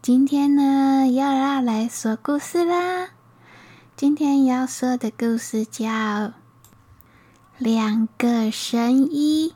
[0.00, 3.08] 今天呢，要要来说故事啦。
[3.96, 5.84] 今天要说的故事叫《
[7.58, 9.48] 两个神医》。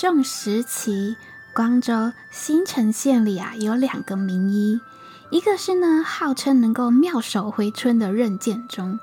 [0.00, 1.16] 宋时期，
[1.52, 4.80] 光州新城县里啊，有两个名医，
[5.28, 9.00] 一个是呢号称能够妙手回春的任建忠，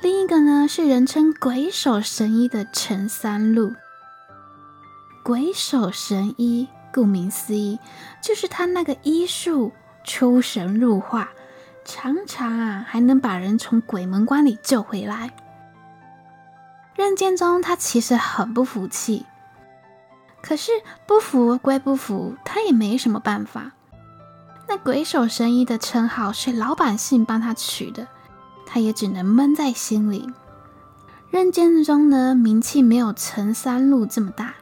[0.00, 3.74] 另一个呢是人称鬼手神医的陈三路。
[5.24, 7.80] 鬼手神医，顾名思义，
[8.22, 9.72] 就是他那个医术
[10.04, 11.30] 出神入化，
[11.84, 15.32] 常常啊还能把人从鬼门关里救回来。
[16.94, 19.26] 任建忠他其实很不服气，
[20.42, 20.72] 可是
[21.06, 23.72] 不服归不服，他也没什么办法。
[24.68, 28.06] 那鬼手神医的称号是老百姓帮他取的，
[28.66, 30.32] 他也只能闷在心里。
[31.30, 34.54] 任建中呢，名气没有陈三路这么大，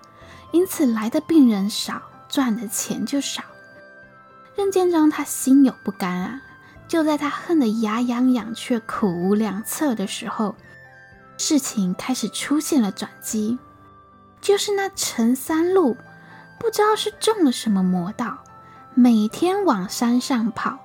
[0.50, 3.42] 因此来的病人少，赚的钱就少。
[4.54, 6.42] 任建忠他心有不甘啊，
[6.88, 10.54] 就在他恨得牙痒痒却苦无良策的时候。
[11.36, 13.58] 事情开始出现了转机，
[14.40, 15.96] 就是那陈三路
[16.58, 18.38] 不知道是中了什么魔道，
[18.94, 20.78] 每天往山上跑，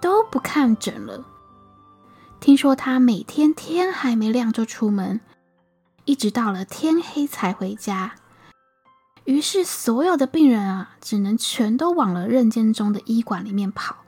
[0.00, 1.24] 都不看诊了。
[2.40, 5.20] 听说他每天天还没亮就出门，
[6.04, 8.14] 一直到了天黑才回家。
[9.24, 13.98] 于是所有的病人啊，只能全都往了任建中的医馆里面跑，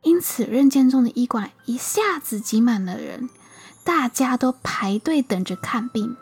[0.00, 3.28] 因此任建中的医馆一下子挤满了人。
[3.84, 6.16] 大家都排队等着看病，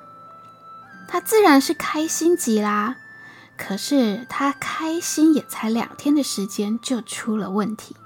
[1.11, 2.97] 他自然是开心极啦。
[3.57, 7.97] 可是他开心也才两天的时间，就出了问题。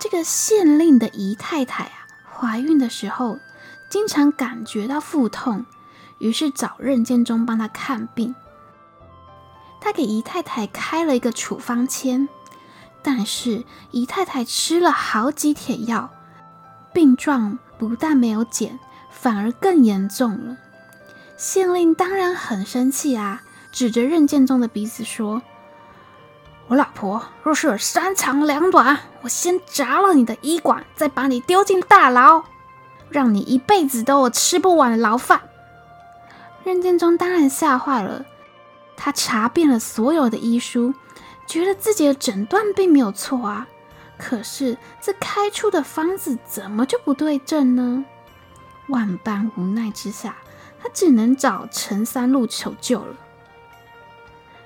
[0.00, 3.38] 这个县令的姨太太啊，怀孕的时候
[3.90, 5.66] 经常感觉到腹痛，
[6.18, 8.34] 于是找任建忠帮她看病。
[9.80, 12.28] 他给姨太太开了一个处方签，
[13.02, 16.10] 但是姨太太吃了好几帖药，
[16.92, 17.58] 病状。
[17.78, 18.76] 不但没有减，
[19.08, 20.56] 反而更严重了。
[21.38, 25.40] 县令当然很生气啊，指着任建忠的鼻子说
[26.66, 32.42] ：“我老婆若是有三长两短，我先砸了你的医馆，再把你丢进大牢，
[33.08, 35.40] 让你一辈子都有吃不完的牢饭。”
[36.64, 38.26] 任建忠当然吓坏了，
[38.96, 40.92] 他查遍了所有的医书，
[41.46, 43.68] 觉得自己的诊断并没有错啊。
[44.18, 48.04] 可是这开出的方子怎么就不对症呢？
[48.88, 50.36] 万般无奈之下，
[50.82, 53.16] 他只能找陈三路求救了。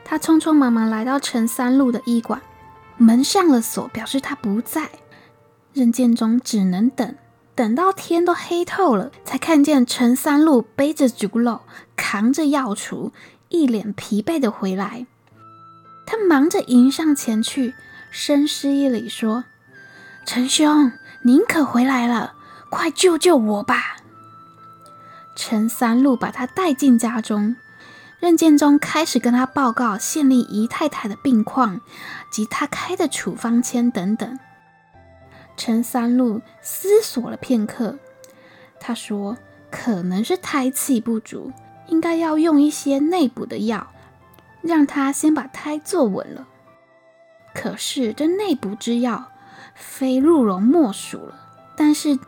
[0.04, 2.42] 他匆匆忙忙来到陈三路的医馆，
[2.96, 4.90] 门上了锁，表示他不在。
[5.72, 7.14] 任建忠只能等，
[7.54, 11.60] 等到天都黑透了，才看见陈三路背着竹篓，
[11.96, 13.10] 扛着药锄，
[13.48, 15.06] 一脸疲惫的回来。
[16.04, 17.74] 他忙着迎上前去。
[18.14, 19.44] 深施一礼，说
[20.26, 22.34] ：“陈兄，您可回来了，
[22.68, 23.96] 快救救我吧！”
[25.34, 27.56] 陈三路把他带进家中，
[28.20, 31.80] 任建中开始跟他报告县令姨太太的病况
[32.30, 34.38] 及他开的处方签等等。
[35.56, 37.98] 陈三路思索了片刻，
[38.78, 39.36] 他说
[39.70, 41.52] ：“可能是胎气不足，
[41.88, 43.88] 应该要用一些内补的药，
[44.60, 46.46] 让他先把胎坐稳了。”
[47.54, 49.30] 可是这内补之药，
[49.74, 51.38] 非鹿茸莫属了。
[51.76, 52.18] 但是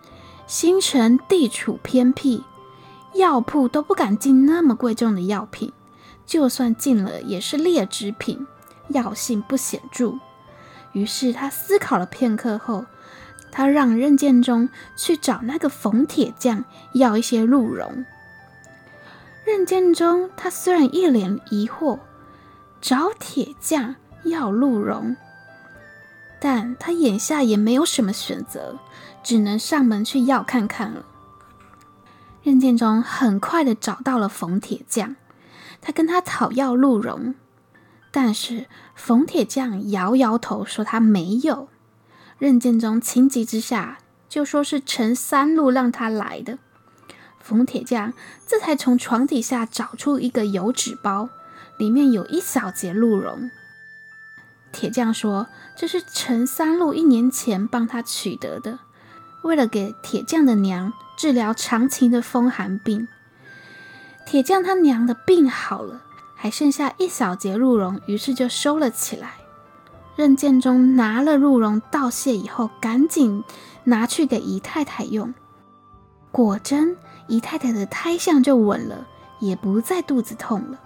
[0.47, 2.45] 新城地处偏僻，
[3.15, 5.73] 药铺都不敢进那么贵重的药品，
[6.27, 8.47] 就算进了也是劣质品，
[8.89, 10.15] 药性不显著。
[10.93, 12.85] 于是他思考了片刻后，
[13.51, 18.05] 他让任建忠去找那个冯铁匠要一些鹿茸。
[19.45, 21.99] 任建忠他虽然一脸疑惑，
[22.81, 23.97] 找铁匠。
[24.27, 25.19] 要鹿茸，
[26.41, 28.79] 但他眼下也没有什么选择，
[29.23, 31.05] 只能上门去要看看了。
[32.45, 35.17] 任建忠很快的找到了冯铁匠，
[35.81, 37.35] 他跟他讨要鹿茸，
[38.11, 41.69] 但是冯铁匠摇摇头说他没有。
[42.39, 43.97] 任建忠情急之下
[44.29, 46.59] 就说是陈三路让他来的。
[47.41, 48.13] 冯铁匠
[48.47, 51.31] 这才从床底下找出一个油纸包，
[51.79, 53.51] 里面有一小截鹿茸。
[54.71, 58.81] 铁匠说，这是陈三路一年前帮他取得的，
[59.45, 63.09] 为了给铁匠的娘治疗长期的风寒病。
[64.27, 66.03] 铁匠他娘的病好了，
[66.35, 69.35] 还剩下一小截鹿茸，于是就收了起来。
[70.17, 73.43] 任建中拿了鹿茸道谢以后，赶紧
[73.85, 75.35] 拿去给姨太太用。
[76.31, 76.97] 果真，
[77.27, 79.07] 姨太太的胎相就稳了，
[79.41, 80.81] 也不再肚子痛了。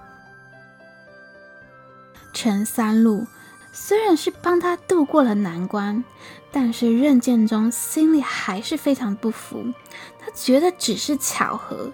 [2.32, 3.26] 陈三路
[3.72, 6.04] 虽然是帮他度过了难关，
[6.50, 9.73] 但是任建忠心里还是非常不服。
[10.19, 11.93] 他觉得只是巧合，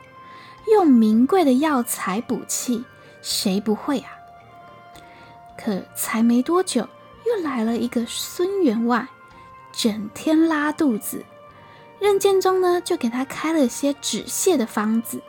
[0.73, 2.85] 用名贵的药材补气，
[3.23, 4.11] 谁不会啊？
[5.57, 6.89] 可才没多久。
[7.27, 9.09] 又来了一个孙员外，
[9.73, 11.25] 整天拉肚子。
[11.99, 15.23] 任建忠呢，就给他开了些止泻的方子。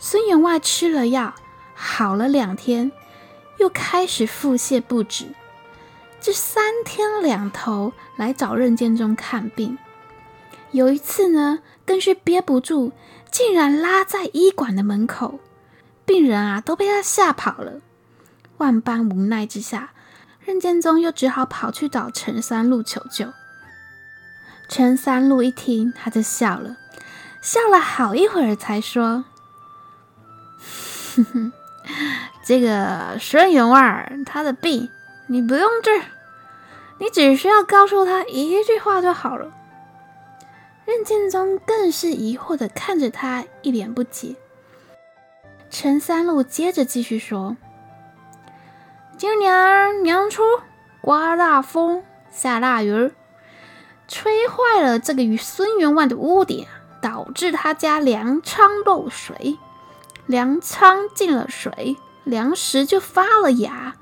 [0.00, 1.32] 孙员外吃了药，
[1.74, 2.90] 好了两天，
[3.58, 5.32] 又开始腹泻不止。
[6.20, 9.78] 这三天两头来找任建中看病。
[10.72, 12.92] 有一次呢，更是憋不住，
[13.30, 15.40] 竟然拉在医馆的门口，
[16.04, 17.80] 病人啊都被他吓跑了。
[18.58, 19.90] 万般无奈之下。
[20.44, 23.34] 任建忠又只好跑去找陈三路求救。
[24.66, 26.78] 陈三路一听，他就笑了，
[27.42, 29.26] 笑了好一会儿，才说
[31.16, 31.52] ：“哼哼，
[32.42, 34.88] 这个孙员外他的病，
[35.28, 36.02] 你不用治，
[36.98, 39.52] 你只需要告诉他一句话就好了。”
[40.84, 44.36] 任建忠更是疑惑的看着他，一脸不解。
[45.70, 47.58] 陈三路接着继续说。
[49.18, 50.42] 今年年初，
[51.02, 53.12] 刮大风，下大雨，
[54.06, 56.66] 吹坏了这个与孙员外的屋顶，
[57.02, 59.58] 导致他家粮仓漏水，
[60.24, 63.94] 粮仓进了水，粮食就发了芽。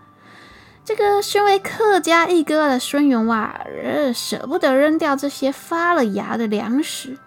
[0.87, 3.67] 这个身为客家一哥的孙员外，
[4.15, 7.19] 舍不得扔掉这些发了芽的粮食，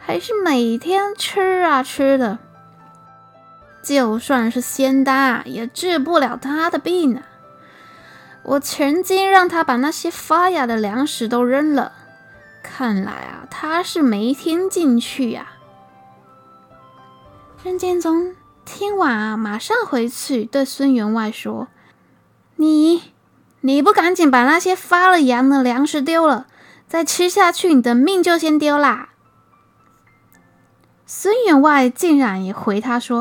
[0.00, 2.40] 还是每天吃啊吃的。
[3.80, 7.22] 就算是仙丹啊，也治不了他的病啊！
[8.42, 11.92] 我曾经让他把那些发芽的粮食都扔了，
[12.60, 15.52] 看来啊，他是没听进去呀。
[17.62, 21.68] 任建宗听完啊，马上回去对孙员外说
[22.56, 23.12] ：“你，
[23.60, 26.46] 你不赶紧把那些发了芽的粮食丢了，
[26.88, 29.10] 再吃下去，你的命就先丢啦。”
[31.06, 33.20] 孙员外竟然也回他说：“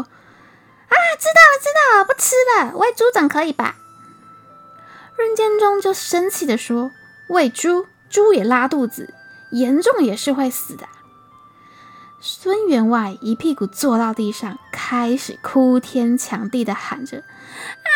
[0.88, 3.76] 啊，知道了，知道了，不吃了，喂猪总可以吧？”
[5.18, 6.92] 任建忠就生气地说
[7.30, 9.14] ：“喂猪，猪也拉肚子，
[9.52, 10.88] 严重也是会死的。”
[12.28, 17.90] 孙员外一屁股坐到地上，开始哭天抢地的喊着：“啊，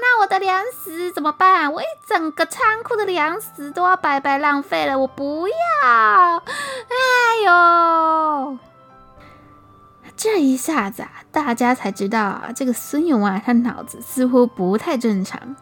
[0.00, 1.72] 那我的粮食怎么办？
[1.72, 6.36] 我一整个仓库的粮食都要白白浪费了，我不要！
[6.38, 8.56] 哎呦！”
[10.16, 15.56] 这一下子啊，大家才知道啊，这个孙员外他脑子似乎不太正常。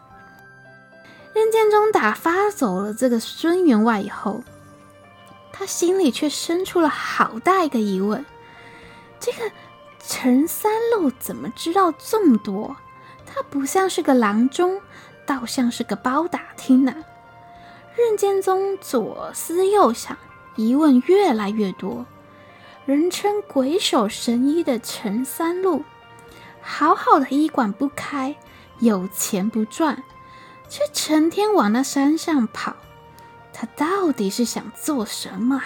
[1.33, 4.43] 任建忠打发走了这个孙员外以后，
[5.53, 8.25] 他心里却生出了好大一个疑问：
[9.19, 9.51] 这个
[10.05, 12.75] 陈三路怎么知道这么多？
[13.25, 14.81] 他不像是个郎中，
[15.25, 16.93] 倒像是个包打听呢。
[17.95, 20.17] 任建宗左思右想，
[20.55, 22.05] 疑问越来越多。
[22.85, 25.83] 人称鬼手神医的陈三路，
[26.61, 28.35] 好好的医馆不开，
[28.79, 30.03] 有钱不赚。
[30.67, 32.75] 却成天往那山上跑，
[33.63, 35.63] 他到底是想做什么啊？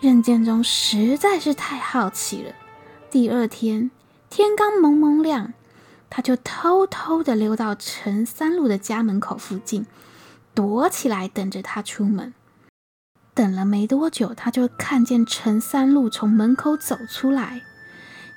[0.00, 2.52] 任建忠实在是太好奇了。
[3.10, 3.90] 第二天
[4.28, 5.54] 天刚蒙蒙亮，
[6.10, 9.86] 他就偷偷的溜到陈三路的家门口附近，
[10.54, 12.34] 躲起来等着他出门。
[13.32, 17.62] 等了没多久，他就看见陈三路从门口走出来，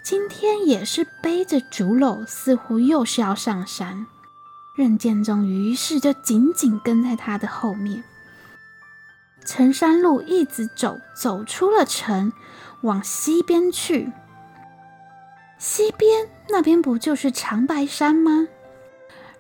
[0.02, 4.06] 今天也是背着竹篓，似乎又是要上山。
[4.78, 8.06] 任建忠于是就紧紧跟在他的后面。
[9.46, 12.32] 陈三路一直走，走出了城，
[12.82, 14.12] 往西边去。
[15.58, 18.48] 西边那边不就是长白山吗？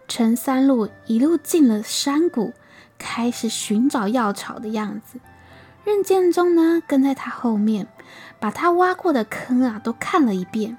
[0.07, 2.53] 陈三路一路进了山谷，
[2.98, 5.19] 开始寻找药草的样子。
[5.83, 7.88] 任建忠呢，跟在他后面，
[8.39, 10.77] 把他挖过的坑啊都看了一遍。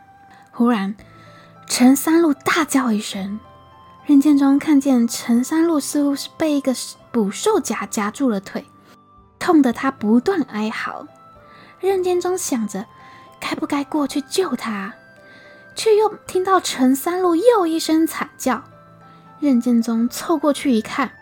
[0.50, 0.94] 忽然，
[1.66, 3.40] 陈三路大叫一声。
[4.06, 6.74] 任建忠看见陈三路似乎是被一个
[7.10, 8.66] 捕兽夹夹住了腿，
[9.44, 11.06] 痛得他不断哀嚎。
[11.78, 12.86] 任建忠想着
[13.38, 14.94] 该不该过去救他，
[15.76, 18.64] 却又听到陈三路又一声惨叫，
[19.40, 21.12] 任建宗凑过去一看，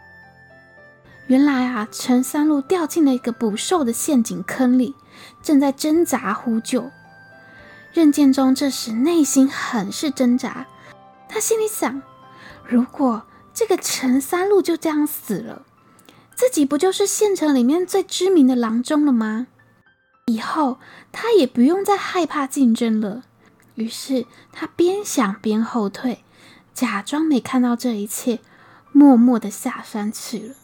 [1.27, 4.95] 原来啊，陈三路掉进了一个捕兽的陷阱坑里，
[5.43, 6.93] 正在挣扎呼救。
[7.93, 10.69] 任建宗这时内心很是挣扎，
[11.29, 12.01] 他心里想：
[12.65, 15.63] 如果这个陈三路就这样死了，
[16.35, 19.47] 自己不就是县城里面最知名的郎中了吗？
[20.27, 20.79] 以后
[21.11, 23.23] 他也不用再害怕竞争了。
[23.75, 26.25] 于是他边想边后退，
[26.75, 28.41] 假装没看到这一切，
[28.93, 30.55] 默默地下山去了。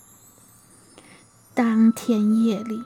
[1.54, 2.84] 当天夜里，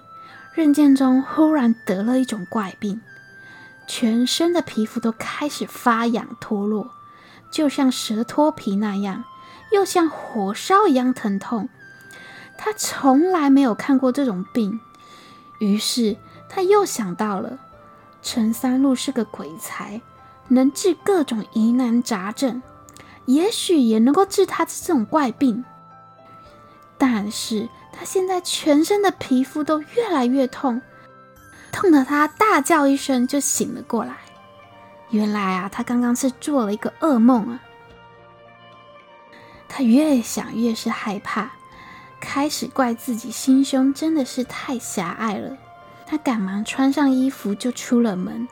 [0.54, 3.00] 任建中忽然得了一种怪病，
[3.86, 6.90] 全身的皮肤都开始发痒脱落，
[7.52, 9.24] 就像蛇脱皮那样，
[9.72, 11.68] 又像火烧一样疼痛。
[12.64, 14.78] 他从来没有看过这种病，
[15.58, 16.16] 于是
[16.48, 17.58] 他又想到了
[18.22, 20.00] 陈三路是个鬼才。
[20.48, 22.62] 能治各种疑难杂症，
[23.24, 25.64] 也许也能够治他这种怪病。
[26.98, 30.82] 但是他现在全身的皮肤都越来越痛，
[31.72, 34.16] 痛得他大叫一声就醒了过来。
[35.10, 37.60] 原来啊，他刚刚是做了一个噩梦啊！
[39.68, 41.50] 他越想越是害怕，
[42.24, 45.58] 开始怪自己心胸真的是太狭隘了。
[46.06, 48.46] 他赶忙穿上衣服就出了门。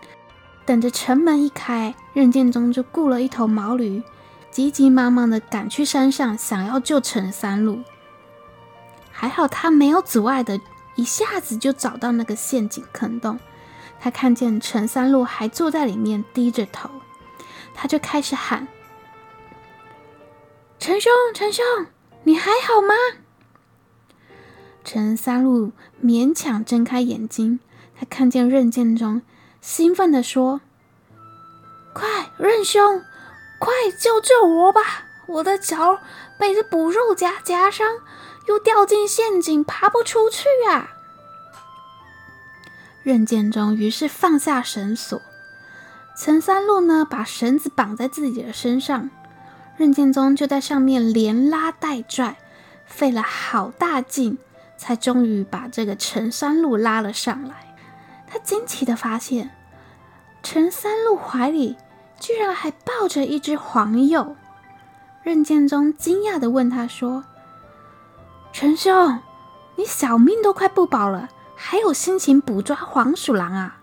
[0.67, 4.03] 等着城门一开，任建宗就雇了一头毛驴，
[4.51, 7.81] 急急忙忙的赶去山上，想要救陈三路。
[9.13, 10.61] 还好他没有阻碍的，
[10.97, 13.39] 一下子就找到那个陷阱坑洞。
[14.01, 16.91] 他看见陈三路还坐在里面，低着头，
[17.75, 18.67] 他就开始喊
[20.81, 21.65] ：“陈兄，陈兄，
[22.25, 22.95] 你还好吗？”
[24.85, 25.73] 陈三路
[26.03, 27.61] 勉强睁开眼睛，
[27.99, 29.23] 他看见任建宗。
[29.61, 30.61] 兴奋地说
[31.93, 33.03] ：“快，任兄，
[33.59, 34.81] 快救救我吧！
[35.27, 36.01] 我的脚
[36.39, 37.87] 被这捕兽夹夹伤，
[38.49, 40.89] 又掉进陷阱，爬不出去啊！”
[43.05, 45.21] 任建宗于是放下绳索，
[46.17, 49.11] 陈三路呢，把绳子绑在自己的身上，
[49.77, 52.39] 任建宗就在上面连拉带拽，
[52.87, 54.39] 费了好大劲，
[54.81, 57.77] 才终于把这个陈三路拉了上来。
[58.27, 59.51] 他惊奇地发现，
[60.43, 61.77] 陈三路怀里
[62.19, 64.35] 居然还抱着一只黄鼬。
[65.23, 67.25] 任建宗惊讶地问他说
[68.55, 69.19] ：“陈兄，
[69.77, 73.77] 你小命都快不保了，还有心情捕抓黄鼠狼啊？”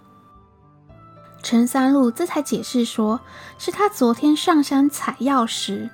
[1.44, 3.22] 陈三路这才解释说
[3.60, 5.92] ：“是他昨天上山采药时，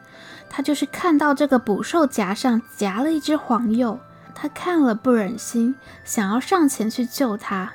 [0.50, 4.00] 他就是看到这个捕兽夹上夹了一只黄鼬，
[4.36, 7.74] 他看了不忍心，想要上前去救他。”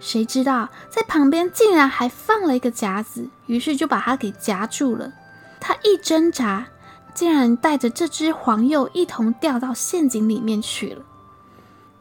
[0.00, 5.12] 谁知道在旁边竟然还放了一个夹子，于是就把他给夹住了。
[5.60, 6.68] 他一挣扎，
[7.12, 11.02] 竟然带着这只黄鼬一同掉到陷阱里面去了。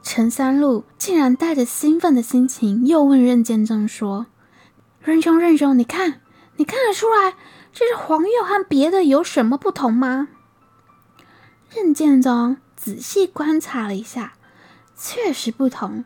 [0.01, 4.27] 陈三路竟然带着兴奋的心情，又问任建宗说
[5.03, 6.21] ：“任兄，任兄，你看，
[6.55, 7.35] 你看得出来
[7.73, 10.29] 这只黄鼬和别的有什么不同吗？”
[11.75, 14.33] 任建宗仔细观察了一下，
[14.97, 16.05] 确实不同。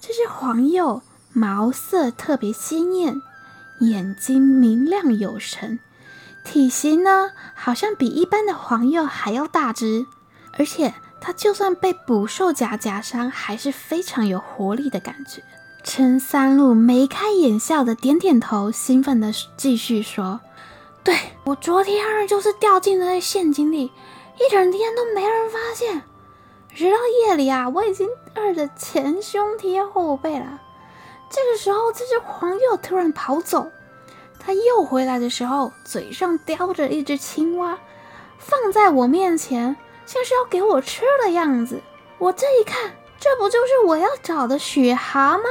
[0.00, 1.02] 这只黄鼬。
[1.38, 3.20] 毛色特别鲜艳，
[3.82, 5.78] 眼睛明亮有神，
[6.46, 10.06] 体型呢好像比一般的黄鼬还要大只，
[10.54, 15.42] 而且它就算被捕兽夹夹伤，还是非常有活力的感觉。
[15.84, 20.40] 陈三路眉开眼笑的点点头，兴奋的继续说
[21.04, 23.92] ：“对，我昨天就是掉进了那陷阱里，
[24.38, 26.02] 一整天都没人发现，
[26.74, 30.60] 直到夜里啊，我已经饿得前胸贴后背了。”
[31.28, 33.70] 这个时候，这只黄鼬突然跑走。
[34.38, 37.78] 他又回来的时候，嘴上叼着一只青蛙，
[38.38, 39.76] 放在我面前，
[40.06, 41.82] 像是要给我吃的样子。
[42.18, 45.44] 我这一看，这不就是我要找的雪蛤吗？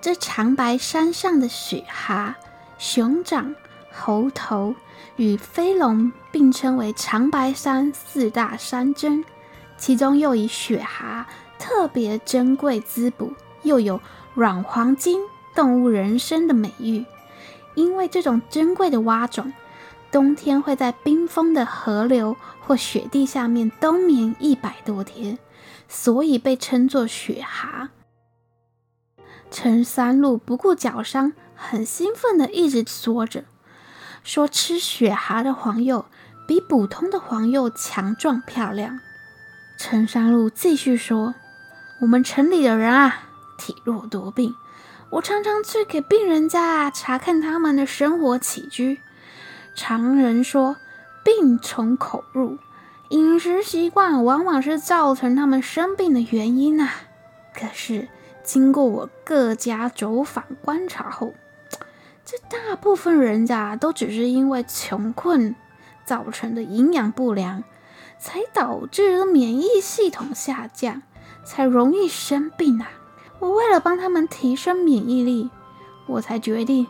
[0.00, 2.36] 这长白山上的雪蛤，
[2.78, 3.54] 熊掌、
[3.92, 4.74] 猴头
[5.16, 9.24] 与飞龙并称为长白山四大山珍，
[9.76, 11.26] 其中又以雪蛤
[11.58, 13.32] 特别珍贵滋补，
[13.62, 14.00] 又有。
[14.36, 15.20] 软黄金
[15.54, 17.04] 动物人参的美誉，
[17.76, 19.52] 因为这种珍贵的蛙种，
[20.10, 25.38] 冬天会在冰封的河流或雪地下面冬眠一百多天，
[25.86, 27.90] 所以被称作雪蛤。
[29.52, 33.44] 陈三路不顾脚伤，很兴奋地一直说着，
[34.24, 36.06] 说吃雪蛤的黄鼬
[36.48, 38.98] 比普通的黄鼬强壮漂亮。
[39.78, 41.34] 陈山路继续说
[42.00, 43.20] ：“我们城里的人啊。”
[43.56, 44.52] 体弱多病，
[45.10, 49.00] 我常常去给病人家查看他们的生活起居。
[49.76, 50.76] 常人说，
[51.22, 52.58] 病从口入，
[53.10, 56.94] 饮食习惯往往是造成他们生病的原因啊。
[57.54, 58.08] 可是
[58.42, 61.34] 经过我各家走访观察后，
[62.24, 65.54] 这大部分人家都只是因为穷困
[66.04, 67.62] 造成的营养不良，
[68.18, 71.02] 才导致了免疫系统下降，
[71.44, 72.88] 才容易生病啊。
[73.40, 75.50] 我为了帮他们提升免疫力，
[76.06, 76.86] 我才决定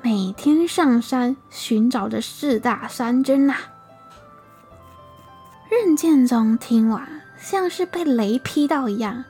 [0.00, 3.56] 每天上山寻找这四大山珍啊。
[5.70, 9.24] 任建中听完，像是被雷劈到一样，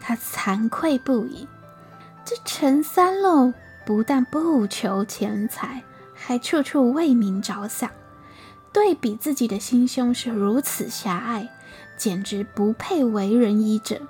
[0.00, 1.46] 他惭愧不已。
[2.24, 3.54] 这陈三路
[3.88, 5.82] 不但不求钱财，
[6.14, 7.90] 还处处为民着想，
[8.70, 11.48] 对比自己的心胸是如此狭隘，
[11.96, 14.02] 简直不配为人医者。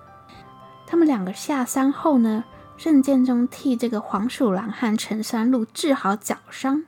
[0.85, 2.43] 他们两个下山后呢，
[2.77, 6.83] 任建中替这个黄鼠狼和陈山路治好脚伤。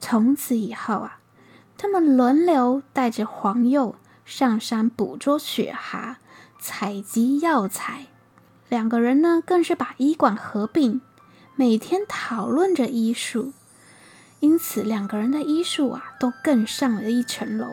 [0.00, 1.18] 从此以后啊。
[1.76, 6.16] 他们轮流带着黄鼬上山捕捉雪蛤、
[6.58, 8.06] 采集药材，
[8.70, 11.02] 两个人呢更是把医馆合并，
[11.58, 13.52] 每天讨论着医术，
[14.38, 17.66] 因此两个人的医术啊都更上了一层楼。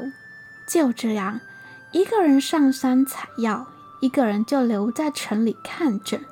[0.68, 1.40] 就这样，
[1.92, 3.68] 一个人上山采药，
[4.00, 6.26] 一个人就留在城里看诊。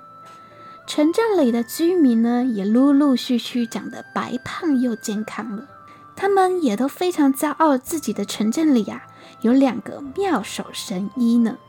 [0.88, 5.68] 城镇里的居民呢也陆陆续续长得白胖又健康了。
[6.16, 9.04] 他们也都非常骄傲，自己的城镇里啊
[9.42, 11.60] 有两个妙手神医呢。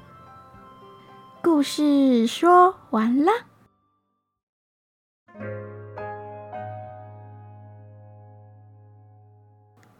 [1.43, 3.33] 故事说完了。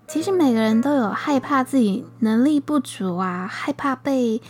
[0.07, 4.41] 其实每个人都有害怕自己能力不足啊，害怕被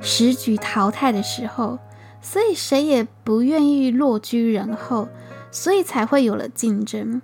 [0.00, 1.78] 时局淘汰的时候，
[2.20, 5.08] 所以谁也不愿意落居人后，
[5.50, 7.22] 所以才会有了竞争。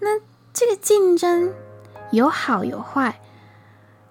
[0.00, 0.20] 那。
[0.54, 1.50] 这个竞争
[2.10, 3.20] 有好有坏，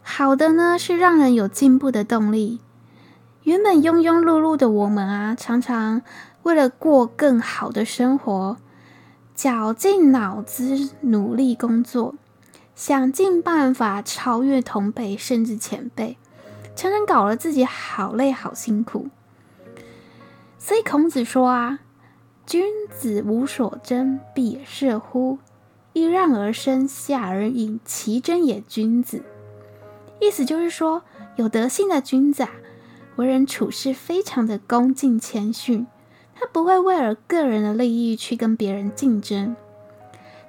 [0.02, 2.62] 好的呢是让人有进步的动力。
[3.44, 6.02] 原本庸庸碌碌的我们啊，常常
[6.42, 8.58] 为了过更好的生活，
[9.36, 12.16] 绞尽脑汁努力工作，
[12.82, 16.18] 想尽办法超越同辈甚至前辈，
[16.76, 19.10] 常常搞得自己好累好辛苦。
[20.58, 21.82] 所以孔子说啊
[22.48, 25.38] ：“君子无所争，必也射乎？”
[25.94, 29.22] 揖让而生，下而饮，其真也君子。
[30.20, 31.04] 意思就是说，
[31.36, 32.50] 有德性的君子啊，
[33.18, 35.86] 为人处事非常的恭敬谦逊，
[36.34, 39.56] 他不会为了个人的利益去跟别人竞争。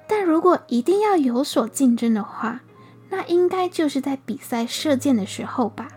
[0.07, 2.61] 但如果一定要有所竞争的话，
[3.09, 5.87] 那应该就是在比赛射箭的时候吧。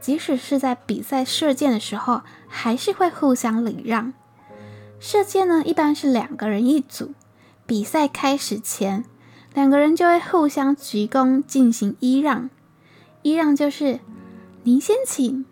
[0.00, 4.12] 即使是在比赛射箭的时候，还是会互相礼让。
[5.00, 7.12] 射箭呢，一般是两个人一组。
[7.66, 9.04] 比赛开始前，
[9.52, 12.48] 两个人就会互相鞠躬进行揖让。
[13.24, 13.98] 揖让就是
[14.62, 15.44] 您先请，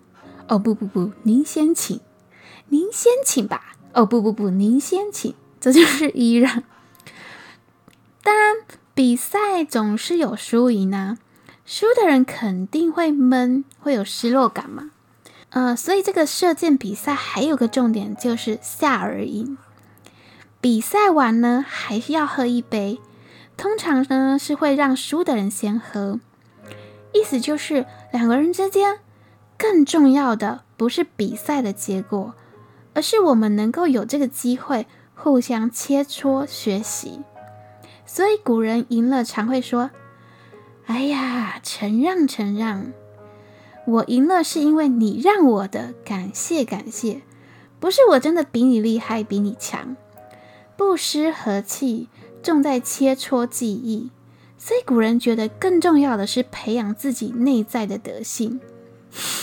[0.47, 2.01] 哦不不不，您先请，
[2.69, 6.63] 您先请吧，哦不不不，您先请，这就是揖让。
[8.25, 8.57] 当然，
[8.95, 11.19] 比赛总是有输赢啊，
[11.67, 14.91] 输的人肯定会闷，会有失落感嘛。
[15.51, 19.57] 呃，所以这个射箭比赛还有个重点就是下而饮。
[20.61, 22.99] 比赛完呢，还是要喝一杯。
[23.57, 26.19] 通常呢，是会让输的人先喝。
[27.13, 29.01] 意思就是，两个人之间
[29.59, 32.35] 更重要的不是比赛的结果，
[32.95, 37.21] 而是我们能够有这个机会互相切磋学习。
[38.15, 39.91] 所以古人赢了常会说
[40.87, 42.93] ：“哎呀，承让承让，
[43.89, 47.23] 我赢了是因为你让我的，感谢感谢，
[47.81, 49.97] 不是我真的比你厉害，比你强。”
[50.79, 52.09] 不失和气，
[52.41, 54.13] 重在切磋技艺。
[54.57, 58.61] 所以古人觉得更重要的是培养自己内在的德性。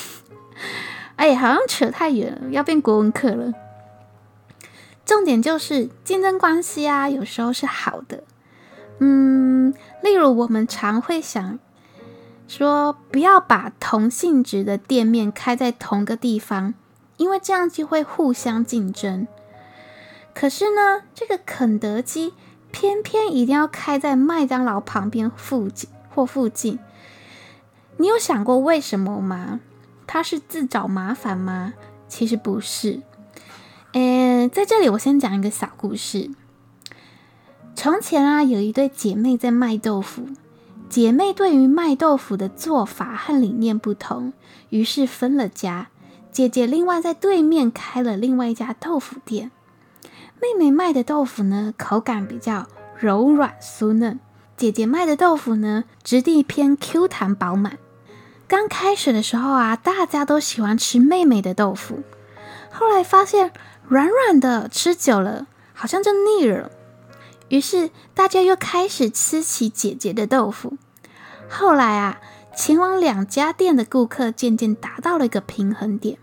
[1.17, 3.51] 哎，好像扯太远了，要变国文课了。
[5.05, 8.23] 重点就是竞争关系啊，有时候是好的。
[9.03, 11.57] 嗯，例如我们常会想
[12.47, 16.75] 说，不要把同性质的店面开在同个地方，
[17.17, 19.27] 因为这样就会互相竞争。
[20.35, 22.33] 可是呢，这个肯德基
[22.71, 26.77] 偏偏一定要开在麦当劳旁边附近或附近，
[27.97, 29.59] 你有想过为什么吗？
[30.05, 31.73] 他是自找麻烦吗？
[32.07, 33.01] 其实不是。
[33.93, 36.29] 诶，在这里我先讲一个小故事。
[37.75, 40.27] 从前啊，有一对姐妹在卖豆腐，
[40.87, 44.33] 姐妹对于卖豆腐的做法和理念不同，
[44.69, 45.87] 于是分了家。
[46.31, 49.51] 姐姐另外在对面开了另外一家豆腐店。
[50.39, 54.19] 妹妹卖的豆腐呢，口感比较柔软酥嫩；
[54.55, 57.77] 姐姐卖的豆腐呢，质地偏 Q 弹饱满。
[58.47, 62.01] 刚开始的时候啊，大家都喜欢吃妹妹的豆腐，
[62.71, 63.51] 后来发现
[63.87, 66.71] 软软的，吃久了好像就腻了，
[67.51, 70.77] 于是大家又开始吃起姐姐的豆腐。
[71.49, 72.21] 后来啊，
[72.55, 76.17] 前往两家店的顾客渐渐达到了一个平衡点，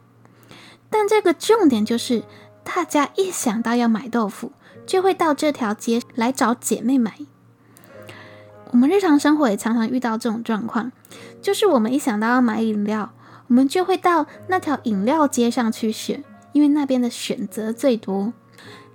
[0.89, 2.25] 但这个重点就是，
[2.65, 4.53] 大家一想到要买豆腐，
[4.87, 7.19] 就会到这条街来找姐妹买。
[8.71, 10.93] 我们日常生活也常常遇到这种状况，
[11.43, 13.13] 就是我们一想到要买饮料，
[13.49, 18.33] 我们就会到那条饮料街上去选，因为那边的选择最多。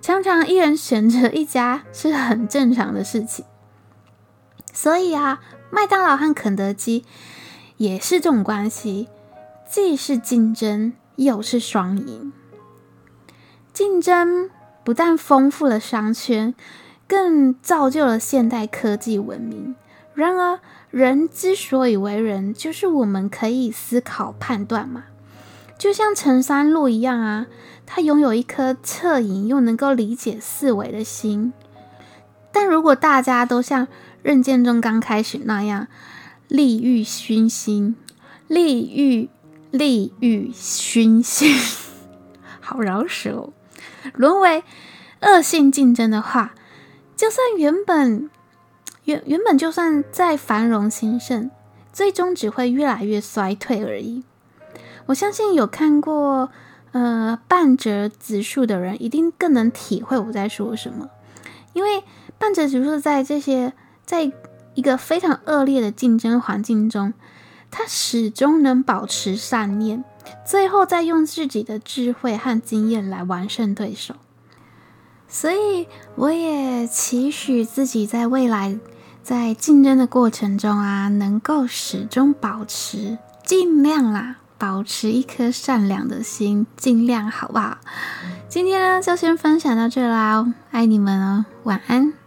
[0.04, 3.46] 常常一人选择一家是很正常的事情，
[4.70, 5.40] 所以啊。
[5.70, 7.06] 麦当劳和肯德基
[7.78, 9.08] 也是这种关系，
[9.66, 12.34] 既是竞争，又是双赢。
[13.72, 14.50] 竞争
[14.84, 16.54] 不但丰富了商圈，
[17.08, 19.74] 更造就了现代科技文明。
[20.12, 25.04] 然而，人之所以为人，就是我们可以思考判断嘛。
[25.78, 27.46] 就像陈三路一样啊，
[27.84, 31.52] 他拥有一颗恻隐又能够理解四维的心。
[32.52, 33.88] 但如果大家都像
[34.22, 35.88] 任建中刚开始那样，
[36.48, 37.96] 利欲熏心，
[38.46, 39.28] 利欲
[39.70, 41.54] 利欲熏心，
[42.60, 43.52] 好饶舌哦！
[44.14, 44.62] 沦为
[45.20, 46.54] 恶性竞争的话，
[47.16, 48.30] 就算原本
[49.04, 51.50] 原原本就算再繁荣兴盛，
[51.92, 54.22] 最终只会越来越衰退而已。
[55.06, 56.50] 我相信有看过
[56.92, 61.08] 呃半折直树的人，一定更能体会我在说什么，
[61.72, 62.04] 因为
[62.38, 63.72] 半折直树在这些。
[64.06, 64.30] 在
[64.74, 67.14] 一个非常恶劣的竞争环境中，
[67.70, 70.04] 他始终能保持善念，
[70.44, 74.16] 最后再用自己的智慧和经验来完胜对手。
[75.26, 78.78] 所以，我也期许自己在未来
[79.22, 87.76] 在竞争的过程中啊，能够始终保持，尽量啦，保持一颗善良的心，尽量好不好？
[88.48, 92.23] 今天呢，就先分享到这啦，爱你们哦，晚安。